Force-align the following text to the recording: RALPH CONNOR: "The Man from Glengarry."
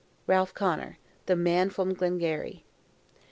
RALPH 0.25 0.55
CONNOR: 0.55 0.97
"The 1.27 1.35
Man 1.35 1.69
from 1.69 1.93
Glengarry." 1.93 2.65